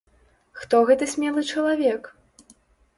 Хто 0.61 0.79
гэты 0.89 1.09
смелы 1.13 1.41
чалавек? 1.55 2.13